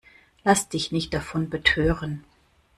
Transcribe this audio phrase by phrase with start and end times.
[0.43, 2.23] Lass dich nicht davon betören!